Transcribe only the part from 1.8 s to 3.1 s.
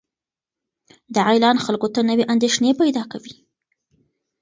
ته نوې اندېښنې پیدا